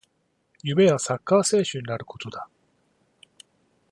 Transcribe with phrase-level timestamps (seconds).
[0.63, 2.49] 夢はサッカー選手になることだ